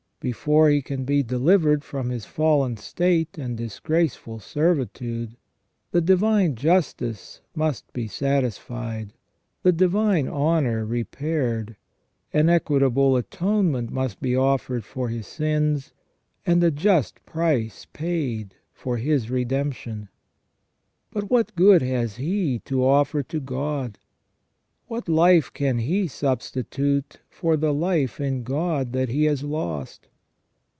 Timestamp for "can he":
25.51-26.07